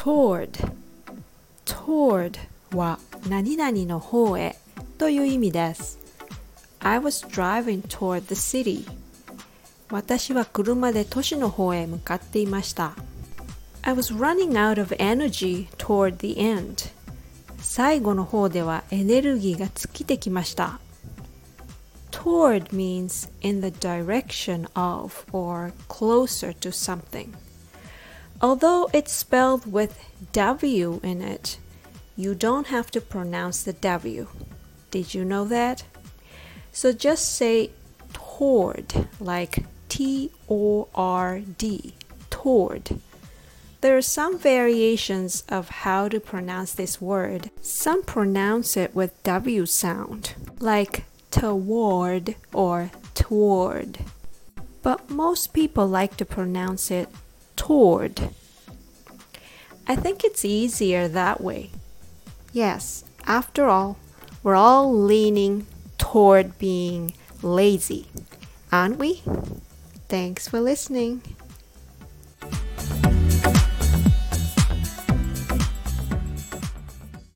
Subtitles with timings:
[0.00, 0.48] toward
[1.66, 2.38] toward
[2.72, 4.56] は何々の方へ
[4.96, 5.98] という意味です
[6.78, 8.86] I was driving toward the city
[9.90, 12.94] 私は車で都市の方へ向かっていました
[13.82, 16.90] I was running out of energy toward the end
[17.58, 20.80] 最後の方ではエネルギーが尽きてきました
[22.10, 27.49] toward means in the direction of or closer to something
[28.42, 31.58] Although it's spelled with W in it,
[32.16, 34.28] you don't have to pronounce the W.
[34.90, 35.84] Did you know that?
[36.72, 37.70] So just say
[38.12, 41.94] toward, like T O R D,
[42.30, 42.98] toward.
[43.82, 47.50] There are some variations of how to pronounce this word.
[47.60, 53.98] Some pronounce it with W sound, like toward or toward.
[54.82, 57.08] But most people like to pronounce it
[57.60, 58.30] toward.
[59.86, 61.70] I think it's easier that way.
[62.54, 63.98] Yes, after all,
[64.42, 65.66] we're all leaning
[65.98, 67.12] toward being
[67.42, 68.06] lazy,
[68.72, 69.22] aren't we?
[70.08, 71.20] Thanks for listening.